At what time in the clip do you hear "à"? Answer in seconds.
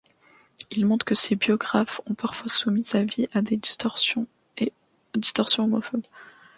3.33-3.43